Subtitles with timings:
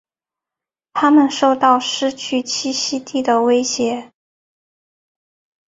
[0.93, 4.11] 它们受到失去栖息地的威胁。